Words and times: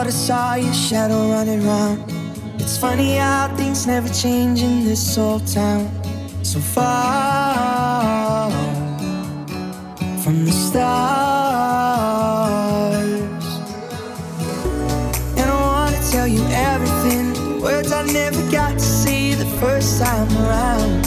Thought 0.00 0.06
I 0.06 0.10
saw 0.12 0.54
your 0.54 0.72
shadow 0.72 1.28
running 1.28 1.62
round. 1.66 2.02
It's 2.58 2.78
funny 2.78 3.16
how 3.16 3.54
things 3.54 3.86
never 3.86 4.08
change 4.08 4.62
in 4.62 4.82
this 4.82 5.18
old 5.18 5.46
town. 5.46 5.90
So 6.42 6.58
far 6.58 8.50
from 10.22 10.46
the 10.46 10.52
stars. 10.52 11.10
And 15.36 15.50
I 15.50 15.60
wanna 15.68 16.00
tell 16.10 16.26
you 16.26 16.46
everything. 16.48 17.60
Words 17.60 17.92
I 17.92 18.02
never 18.06 18.40
got 18.50 18.78
to 18.78 18.80
see 18.80 19.34
the 19.34 19.44
first 19.60 20.00
time 20.00 20.32
around. 20.38 21.04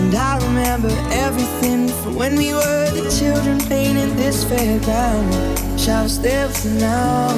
And 0.00 0.12
I 0.12 0.38
remember 0.48 0.90
everything 1.12 1.86
from 2.02 2.16
when 2.16 2.34
we 2.34 2.54
were 2.54 2.90
the 2.90 3.08
children 3.20 3.60
playing 3.60 3.96
in 3.96 4.16
this 4.16 4.44
fairground. 4.44 5.65
Shall 5.76 6.04
I 6.04 6.06
stay 6.08 6.46
with 6.46 6.64
you 6.64 6.70
now? 6.80 7.28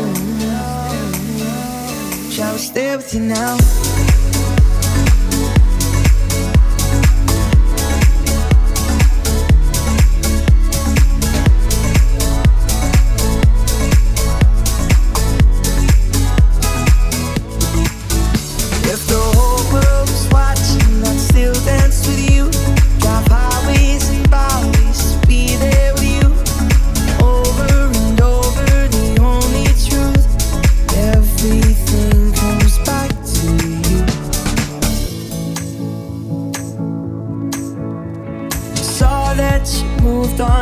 Shall 2.30 2.54
I 2.54 2.56
stay 2.56 2.96
with 2.96 3.14
you 3.14 3.20
now? 3.20 3.87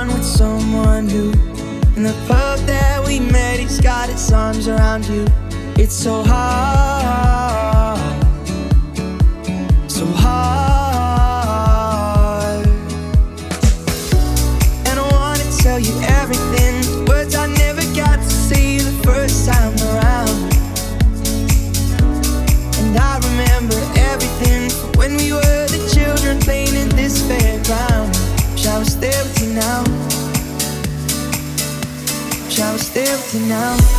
with 0.09 0.25
someone 0.25 1.09
who, 1.09 1.31
in 1.97 2.03
the 2.03 2.15
pub 2.27 2.59
that 2.61 3.05
we 3.07 3.21
met, 3.21 3.61
he's 3.61 3.81
got 3.81 4.09
his 4.09 4.33
arms 4.33 4.69
around 4.69 5.07
you. 5.07 5.25
It's 5.77 5.95
so 5.95 6.23
hard. 6.23 7.46
to 33.29 33.41
know 33.41 33.96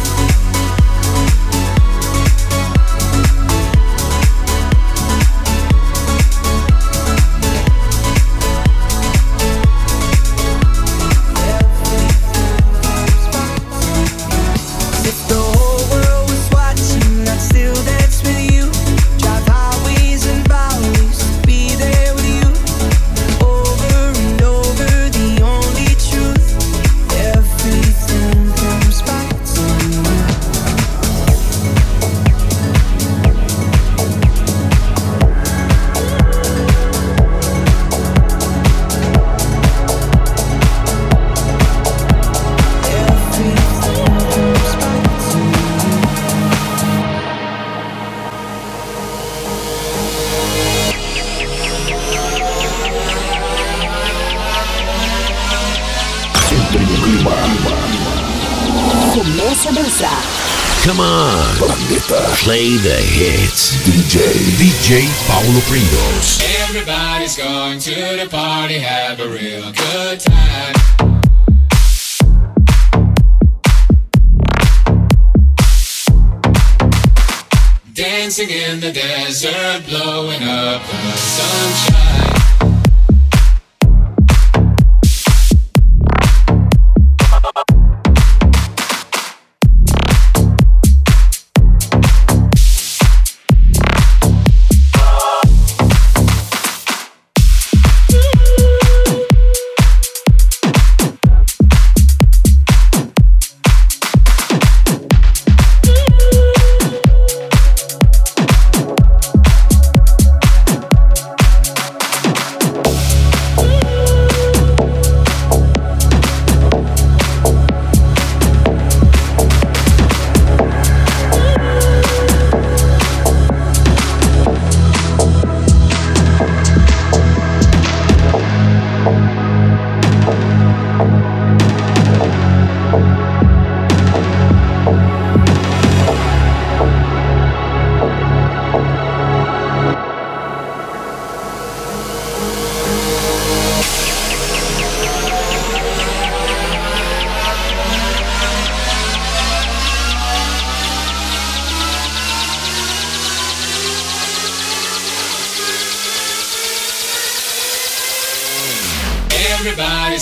Come 60.83 60.99
on. 60.99 61.55
Planeta. 61.55 62.19
Play 62.43 62.75
the 62.75 62.95
hits. 62.95 63.77
DJ. 63.85 64.19
DJ 64.59 65.07
Paulo 65.25 65.61
Pringles. 65.61 66.41
Everybody's 66.63 67.37
going 67.37 67.79
to 67.79 68.23
the 68.23 68.27
party, 68.29 68.77
have 68.79 69.21
a 69.21 69.29
real 69.29 69.71
good 69.71 70.19
time. 70.19 70.75
Dancing 77.93 78.49
in 78.49 78.81
the 78.81 78.91
desert, 78.91 79.85
blowing 79.87 80.43
up 80.43 80.81
the 80.81 81.11
sunshine. 81.13 82.26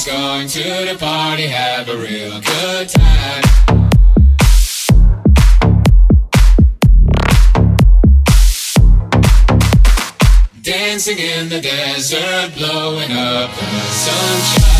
Going 0.03 0.47
to 0.50 0.59
the 0.59 0.97
party, 1.00 1.47
have 1.47 1.88
a 1.88 1.95
real 1.95 2.42
good 2.42 2.89
time. 2.89 3.44
Dancing 10.62 11.18
in 11.18 11.47
the 11.47 11.62
desert, 11.62 12.53
blowing 12.56 13.13
up 13.13 13.56
the 13.56 13.81
sunshine. 13.92 14.75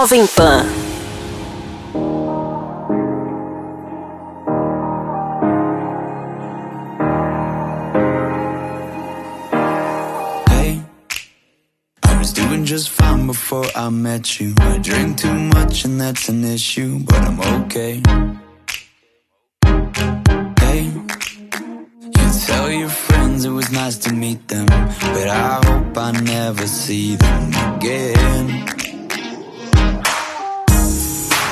Jovem 0.00 0.26
Pan. 0.34 0.64
Hey, 10.48 10.80
I 12.02 12.18
was 12.18 12.32
doing 12.32 12.64
just 12.64 12.88
fine 12.88 13.26
before 13.26 13.66
I 13.76 13.90
met 13.90 14.40
you. 14.40 14.54
I 14.60 14.78
drink 14.78 15.18
too 15.18 15.34
much 15.34 15.84
and 15.84 16.00
that's 16.00 16.30
an 16.30 16.44
issue, 16.44 17.00
but 17.00 17.20
I'm 17.20 17.40
okay. 17.60 18.00
Hey, 20.60 20.84
you 22.16 22.26
tell 22.46 22.70
your 22.70 22.88
friends 22.88 23.44
it 23.44 23.50
was 23.50 23.70
nice 23.70 23.98
to 23.98 24.14
meet 24.14 24.48
them, 24.48 24.64
but 24.64 25.28
I 25.28 25.60
hope 25.62 25.98
I 25.98 26.12
never 26.12 26.66
see 26.66 27.16
them 27.16 27.52
again. 27.74 28.79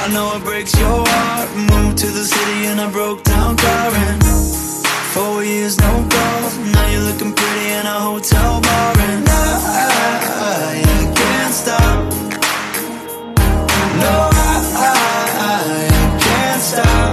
I 0.09 0.11
know 0.11 0.37
it 0.37 0.43
breaks 0.43 0.73
your 0.81 1.05
heart. 1.07 1.51
Moved 1.69 1.99
to 1.99 2.07
the 2.07 2.25
city 2.25 2.65
and 2.65 2.81
I 2.81 2.91
broke 2.91 3.23
down 3.25 3.59
crying. 3.59 4.19
Four 5.13 5.45
years, 5.45 5.77
no 5.79 5.93
calls. 6.09 6.57
Now 6.73 6.87
you're 6.89 7.05
looking 7.05 7.35
pretty 7.35 7.67
in 7.77 7.85
a 7.85 7.99
hotel 8.09 8.59
bar, 8.63 8.95
and 9.05 9.29
I, 9.29 9.45
I 10.49 11.13
can't 11.13 11.53
stop. 11.53 11.99
No, 14.01 14.15
I, 14.33 14.55
I, 14.81 14.97
I 15.45 16.01
can't 16.25 16.63
stop. 16.71 17.13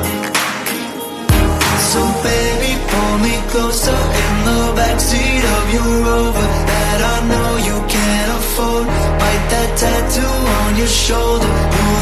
So 1.91 1.99
baby, 2.23 2.79
pull 2.79 3.15
me 3.19 3.35
closer 3.51 3.99
in 4.23 4.35
the 4.47 4.61
backseat 4.79 5.43
of 5.43 5.63
your 5.75 5.91
Rover 6.07 6.47
that 6.71 7.01
I 7.03 7.17
know 7.27 7.51
you 7.59 7.75
can't 7.91 8.31
afford. 8.39 8.87
Bite 9.19 9.45
that 9.51 9.69
tattoo 9.75 10.35
on 10.63 10.77
your 10.79 10.87
shoulder. 10.87 11.64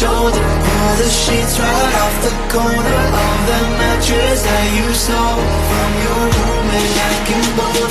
Shoulder. 0.00 0.48
The 0.96 1.08
sheets 1.10 1.58
right 1.60 1.94
off 2.02 2.16
the 2.24 2.32
corner 2.54 3.00
of 3.24 3.38
the 3.50 3.60
mattress 3.80 4.40
that 4.48 4.66
you 4.76 4.86
stole 4.96 5.44
from 5.68 5.90
your 6.04 6.22
roommate 6.36 6.92
back 6.96 7.28
in 7.36 7.44
Boulder. 7.56 7.89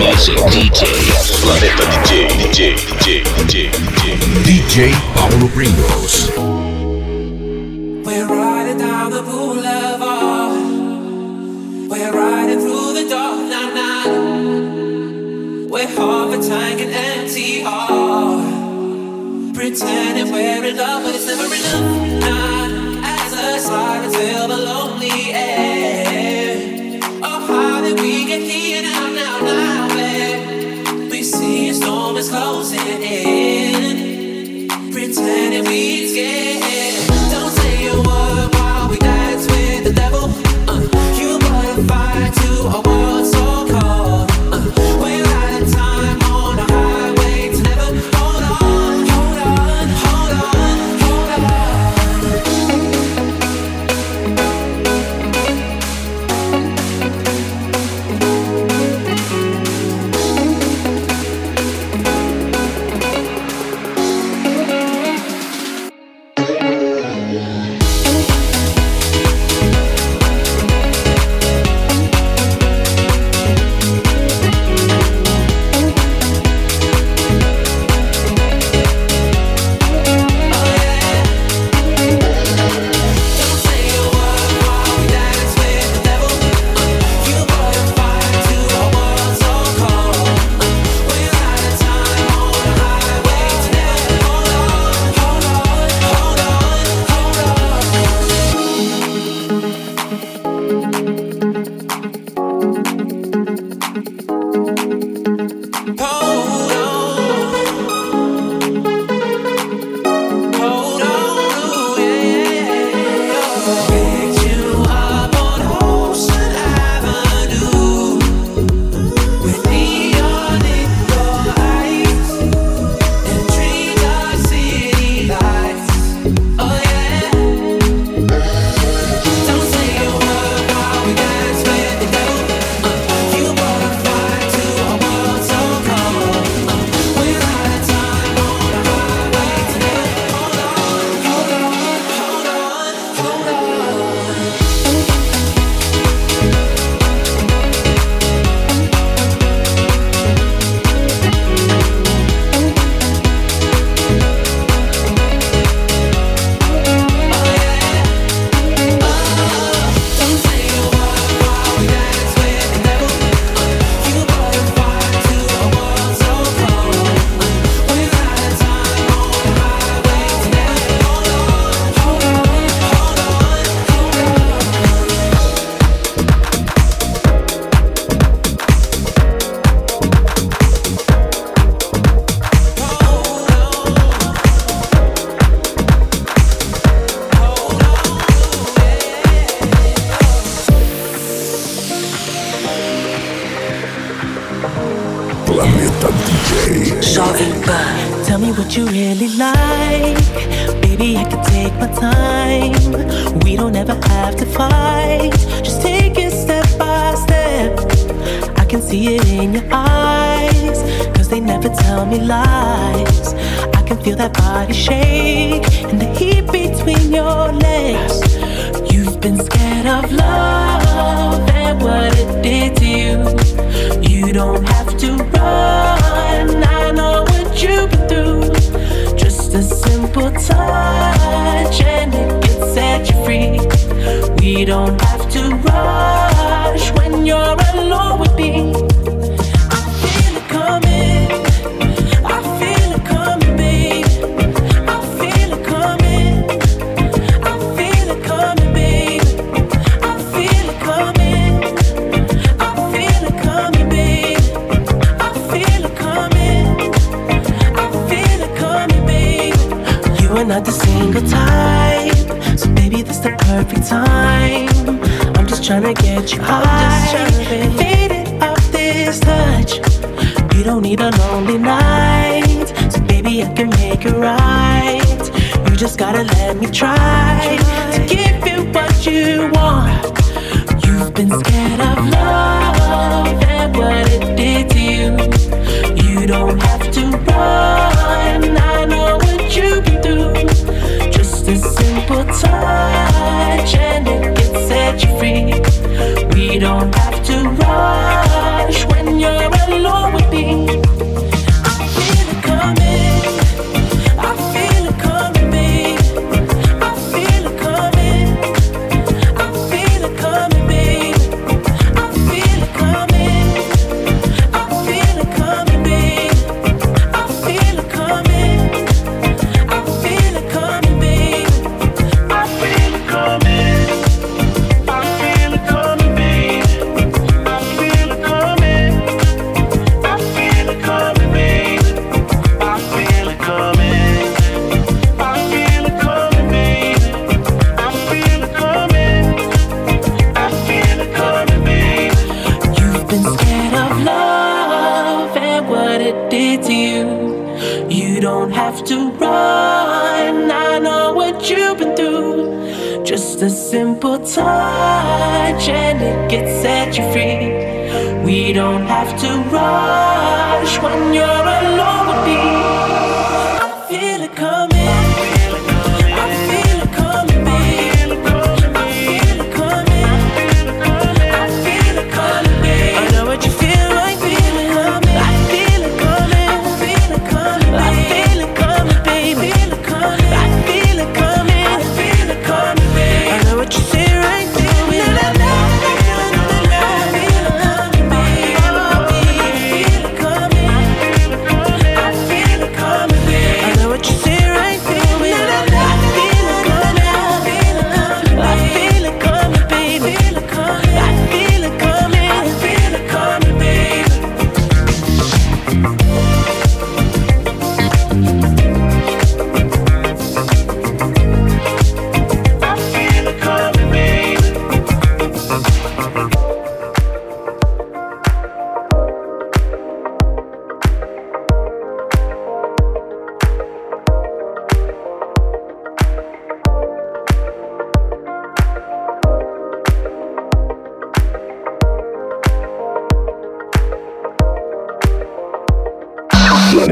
DJ. 0.00 0.86
Planeta 1.42 1.84
DJ, 1.84 2.26
DJ, 2.38 2.74
DJ, 2.96 3.22
DJ, 3.36 3.70
DJ. 3.70 4.16
DJ 4.44 4.94
Paulo 5.12 5.46
Pringles. 5.48 5.99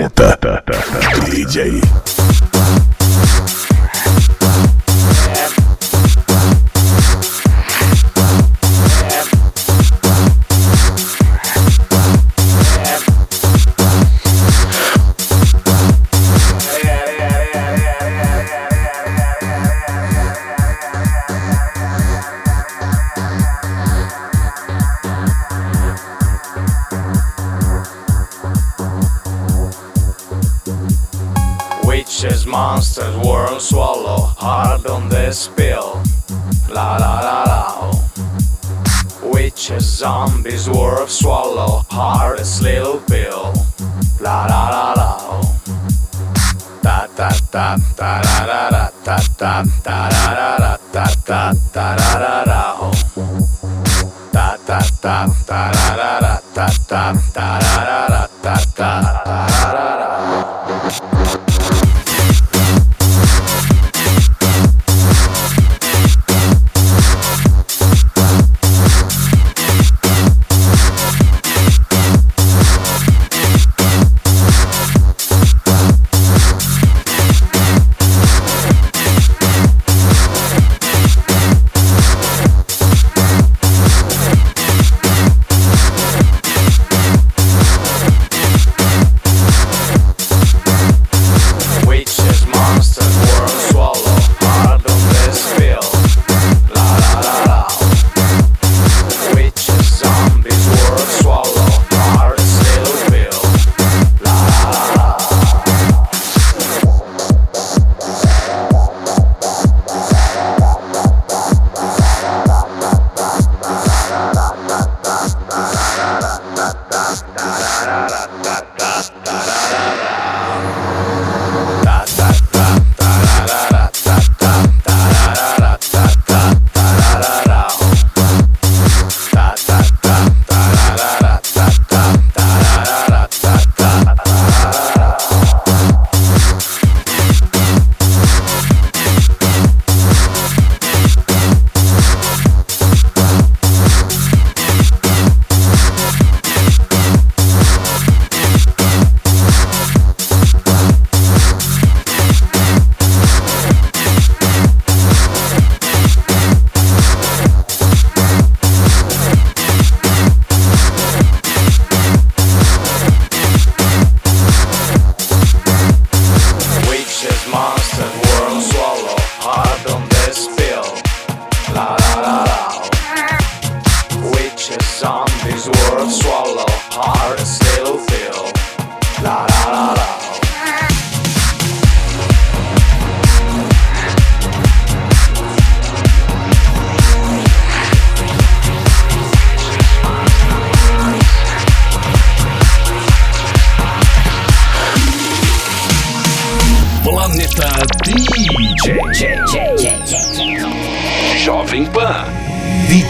Think 0.07 0.21
I 1.57 2.08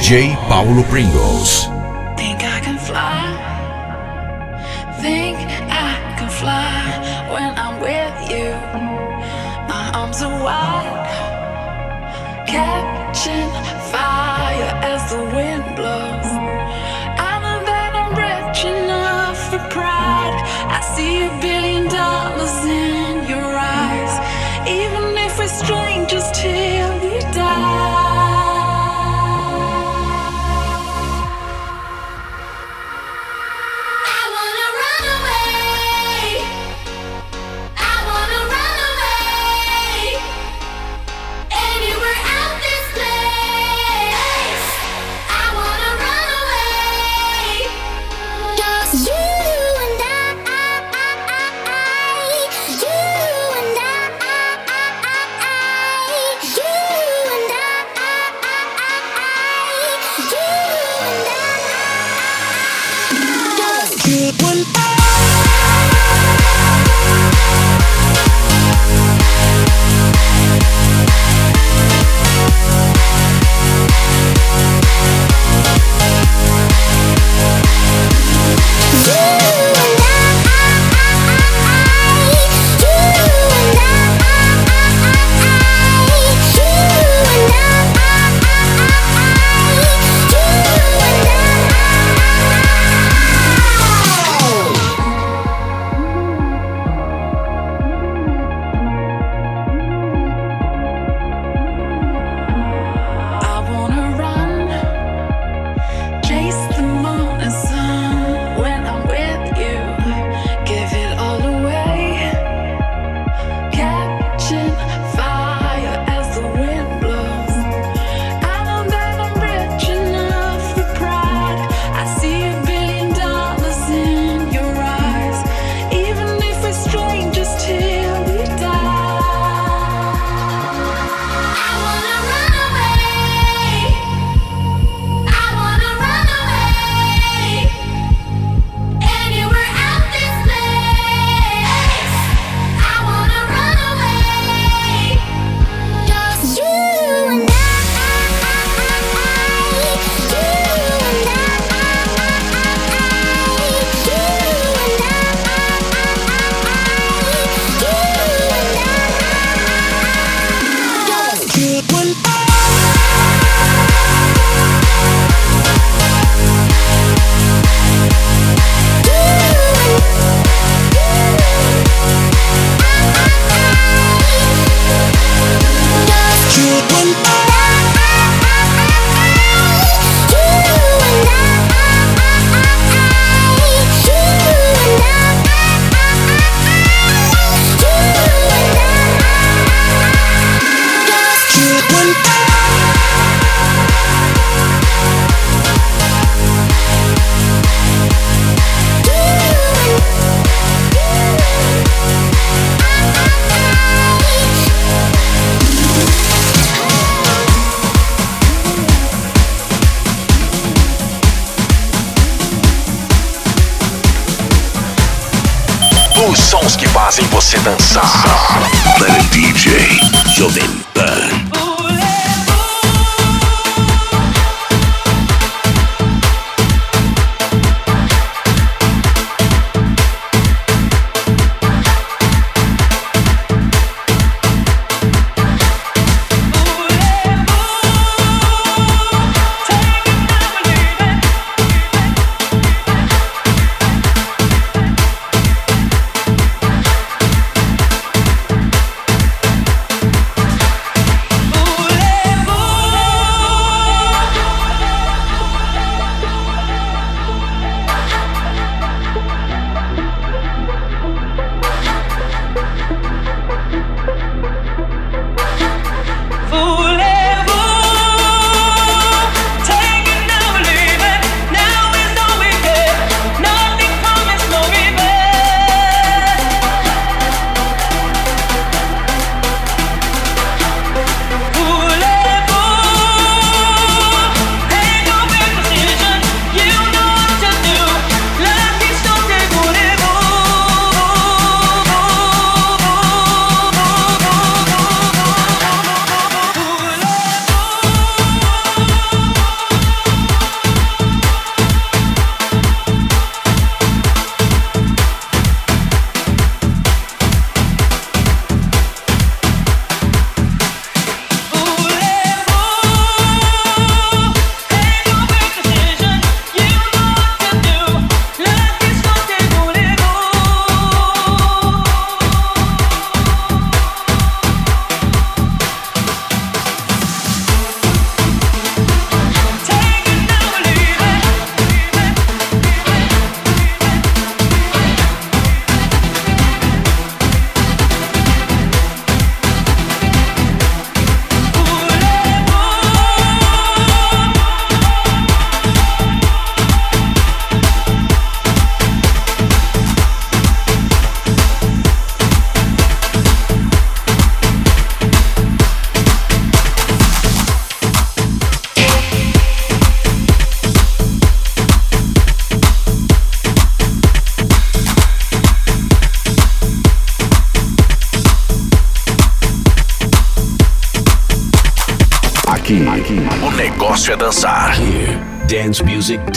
can 0.09 0.37
fly 0.49 0.64
when 0.64 1.67
good. 64.09 64.48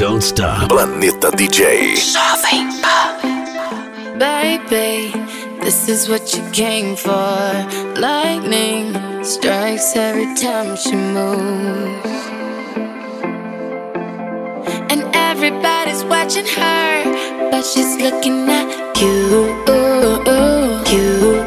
Don't 0.01 0.23
stop. 0.23 0.67
Planeta 0.67 1.29
DJ. 1.37 1.93
Jovem 1.93 2.71
Baby, 4.17 5.13
this 5.63 5.87
is 5.87 6.09
what 6.09 6.33
you 6.33 6.41
came 6.49 6.95
for. 6.95 7.37
Lightning 8.01 8.95
strikes 9.23 9.95
every 9.95 10.25
time 10.33 10.75
she 10.75 10.95
moves. 10.95 12.25
And 14.91 15.01
everybody's 15.13 16.03
watching 16.05 16.47
her, 16.47 17.49
but 17.51 17.61
she's 17.61 17.95
looking 18.01 18.49
at 18.49 18.97
you. 18.99 19.51
You. 20.91 21.40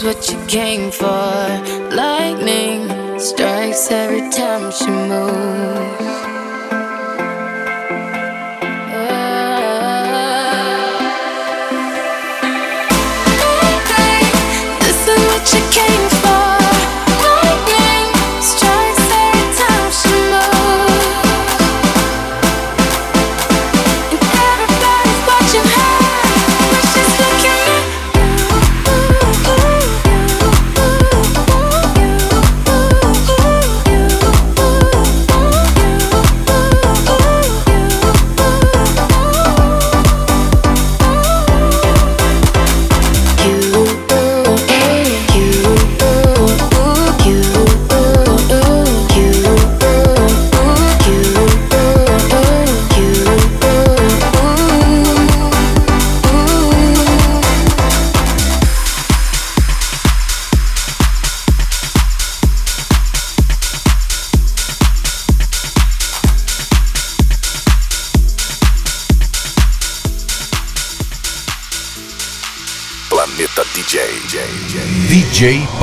DJ 0.00 0.92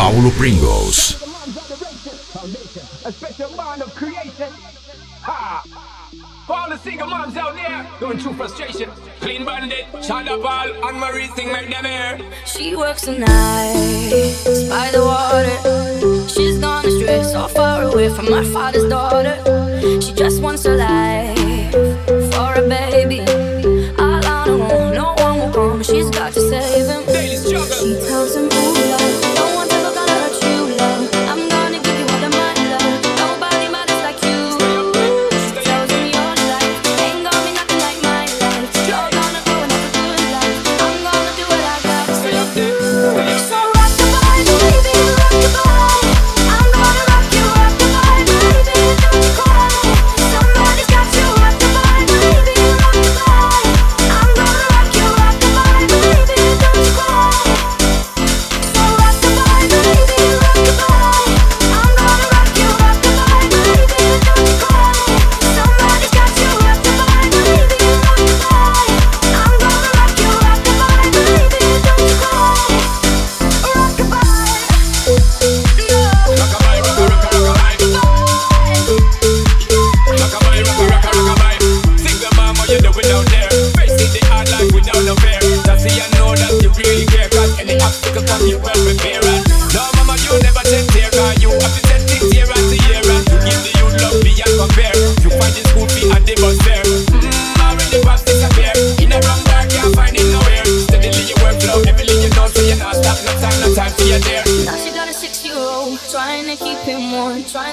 Paulo 0.06 0.30
Pringles. 0.38 1.16
A 3.06 3.12
special 3.12 3.50
bond 3.58 3.82
of 3.82 3.96
creation. 3.96 4.54
Ha! 5.24 5.64
For 6.46 6.54
all 6.54 6.70
the 6.70 6.78
single 6.78 7.08
moms 7.08 7.36
out 7.36 7.56
there 7.56 7.90
going 8.00 8.20
through 8.20 8.34
frustration. 8.34 8.92
Clean 9.20 9.44
bandit, 9.44 9.86
Shonda 10.06 10.40
Paul, 10.40 10.86
Anne-Marie 10.86 11.30
sing 11.36 11.52
make 11.52 11.72
them 11.72 11.88
air. 11.88 12.20
She 12.46 12.76
works 12.76 13.06
the 13.06 13.18
night 13.18 13.74
by 14.70 14.92
the 14.94 15.02
water. 15.02 16.30
She's 16.30 16.60
gone 16.60 16.86
astray, 16.86 17.24
so 17.24 17.48
far 17.48 17.82
away 17.82 18.10
from 18.10 18.28
her 18.28 18.44
father's 18.44 18.88
daughter. 18.88 19.42
She 20.02 20.14
just 20.14 20.40
wants 20.40 20.66
a 20.66 20.76
life 20.76 21.35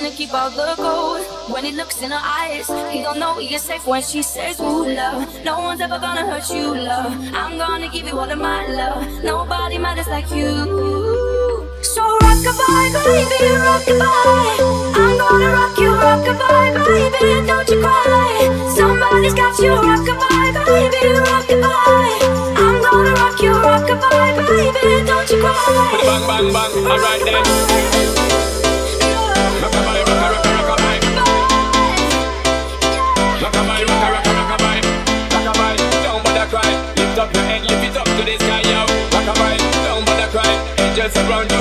trying 0.02 0.12
to 0.12 0.18
keep 0.18 0.34
out 0.34 0.52
the 0.54 0.74
cold. 0.76 1.20
When 1.52 1.64
he 1.64 1.72
looks 1.72 2.02
in 2.02 2.10
her 2.10 2.20
eyes, 2.20 2.66
he 2.90 3.02
don't 3.02 3.18
know 3.18 3.38
he 3.38 3.54
is 3.54 3.62
safe 3.62 3.86
when 3.86 4.02
she 4.02 4.22
says, 4.22 4.58
"Ooh, 4.60 4.84
love, 4.84 5.44
no 5.44 5.60
one's 5.60 5.80
ever 5.80 5.98
gonna 5.98 6.26
hurt 6.26 6.48
you, 6.50 6.74
love. 6.74 7.12
I'm 7.32 7.56
gonna 7.56 7.88
give 7.88 8.06
you 8.06 8.18
all 8.18 8.30
of 8.30 8.38
my 8.38 8.66
love. 8.66 9.06
Nobody 9.22 9.78
matters 9.78 10.08
like 10.08 10.28
you." 10.30 10.50
So 11.82 12.02
rockabye, 12.22 12.90
baby, 13.04 13.50
rockabye. 13.66 14.58
I'm 15.02 15.18
gonna 15.18 15.48
rock 15.58 15.78
you, 15.78 15.90
rockabye, 16.04 16.72
baby. 16.86 17.46
Don't 17.46 17.68
you 17.70 17.80
cry. 17.80 18.50
Somebody's 18.74 19.34
got 19.34 19.58
you, 19.58 19.72
rockabye, 19.88 20.52
baby, 20.66 21.02
rockabye. 21.28 22.14
I'm 22.64 22.76
gonna 22.82 23.14
rock 23.22 23.40
you, 23.40 23.52
rockabye, 23.66 24.34
baby. 24.50 25.06
Don't 25.06 25.30
you 25.30 25.38
cry. 25.42 26.00
Bang, 26.08 26.24
bang, 26.28 26.52
bang, 26.52 26.86
alright 26.90 27.22
then. 27.24 28.61
Angels 41.02 41.16
around 41.28 41.51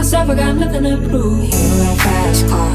myself, 0.00 0.30
I 0.30 0.34
got 0.34 0.56
nothing 0.56 0.84
to 0.84 0.96
prove. 1.10 1.44
You 1.44 1.60
in 1.76 1.88
a 1.92 1.96
fast 1.96 2.48
car. 2.48 2.72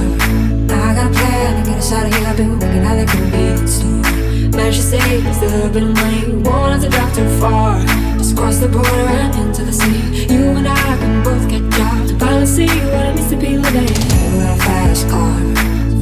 I 0.78 0.94
got 0.94 1.10
a 1.10 1.14
plan 1.18 1.64
to 1.64 1.72
get 1.72 1.80
us 1.80 1.92
out 1.92 2.06
of 2.06 2.14
here. 2.14 2.28
I've 2.28 2.38
been 2.38 2.52
working 2.60 2.86
at 2.86 2.98
the 3.02 3.06
convenience 3.12 3.74
store. 3.78 4.54
Managed 4.56 4.82
to 4.82 4.88
save 4.94 5.26
a 5.26 5.46
little 5.46 5.70
bit 5.74 5.84
of 5.90 5.94
money. 5.96 6.22
Won't 6.46 6.74
have 6.74 6.84
to 6.84 6.90
drive 6.90 7.16
too 7.16 7.28
far. 7.42 7.82
Just 8.20 8.38
cross 8.38 8.58
the 8.60 8.68
border 8.68 9.08
and 9.18 9.34
into 9.42 9.64
the 9.66 9.74
sea. 9.74 10.28
You 10.32 10.54
and 10.60 10.68
I 10.68 10.98
can 11.02 11.24
both 11.24 11.50
get 11.50 11.64
jobs. 11.74 12.12
Finally 12.12 12.46
see 12.46 12.68
what 12.94 13.06
it 13.10 13.16
means 13.16 13.30
to 13.32 13.38
be 13.38 13.58
living. 13.58 13.90
You 13.90 14.42
in 14.42 14.50
a 14.54 14.58
fast 14.62 15.10
car. 15.10 15.34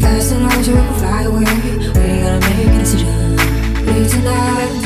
Fast 0.03 0.33
enough 0.33 0.65
can 0.65 0.93
fly 0.99 1.21
away. 1.23 1.47
We 1.95 2.19
gotta 2.19 2.39
make 2.51 2.67
a 2.67 2.79
decision. 2.83 3.37
Leave 3.87 4.11
tonight, 4.11 4.82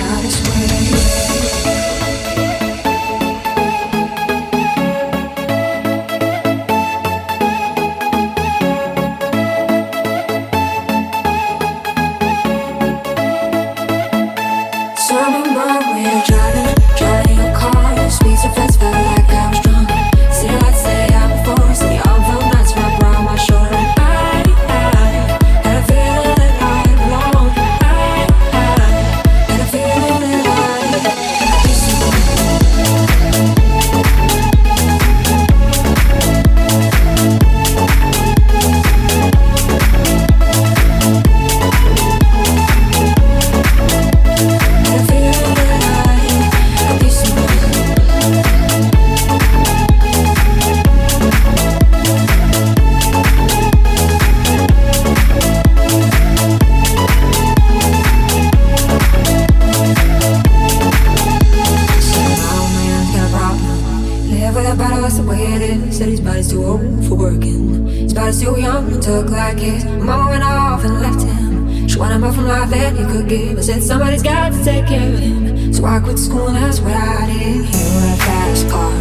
it 65.54 65.62
is. 65.62 65.98
Said 65.98 66.10
his 66.10 66.22
body's 66.22 66.50
too 66.50 66.64
old 66.64 67.06
for 67.06 67.16
working. 67.16 67.88
His 67.88 68.14
body's 68.14 68.42
too 68.42 68.60
young 68.60 68.90
to 68.90 69.00
talk 69.00 69.30
like 69.30 69.60
his. 69.60 69.86
Mama 69.86 70.32
went 70.32 70.44
off 70.44 70.84
and 70.84 71.02
left 71.02 71.22
him. 71.22 71.88
She 71.88 71.98
wanted 71.98 72.20
more 72.20 72.34
from 72.34 72.46
life 72.46 72.70
than 72.70 72.96
he 72.96 73.04
could 73.06 73.28
give. 73.28 73.58
I 73.58 73.62
said 73.62 73.84
somebody's 73.84 74.24
got 74.24 74.52
to 74.54 74.64
take 74.64 74.88
care 74.88 75.14
of 75.14 75.20
him. 75.20 75.74
So 75.74 75.86
I 75.86 76.00
quit 76.00 76.20
school 76.20 76.48
and 76.48 76.58
that's 76.58 76.80
what 76.80 76.94
I 76.94 77.28
did. 77.28 77.66
He 77.66 77.82
a 78.12 78.18
fast 78.26 78.70
car. 78.70 78.92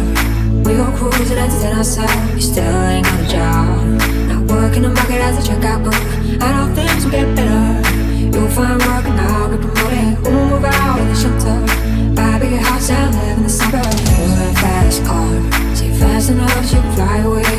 We 0.63 0.75
go 0.75 0.85
cruising 0.97 1.37
and 1.37 1.51
entertain 1.51 1.77
ourselves. 1.77 2.33
You 2.35 2.41
still 2.41 2.81
ain't 2.91 3.05
got 3.05 3.19
a 3.19 3.27
job. 3.27 4.01
Not 4.29 4.51
working 4.51 4.83
the 4.83 4.89
market 4.89 5.21
as 5.21 5.35
a 5.37 5.51
checkout 5.51 5.83
girl. 5.83 5.93
And 5.93 6.43
all 6.43 6.73
things 6.75 7.03
will 7.03 7.11
get 7.11 7.35
better. 7.35 7.97
You'll 8.33 8.49
find 8.49 8.81
work 8.83 9.16
Fast 16.27 16.35
enough 16.35 16.73
you 16.73 16.91
fly 16.91 17.17
away. 17.19 17.56